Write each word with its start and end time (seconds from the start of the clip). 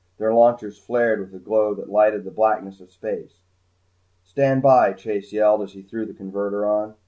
Their 0.17 0.33
launchers 0.33 0.79
flared 0.79 1.19
with 1.19 1.31
a 1.35 1.37
glow 1.37 1.75
that 1.75 1.87
lighted 1.91 2.23
the 2.23 2.31
blackness 2.31 2.81
of 2.81 2.89
space. 2.91 3.35
"Stand 4.23 4.63
by!" 4.63 4.93
Chase 4.93 5.31
yelled 5.31 5.61
as 5.61 5.73
he 5.73 5.83
threw 5.83 6.07
the 6.07 6.13
converter 6.15 6.65
on. 6.65 6.95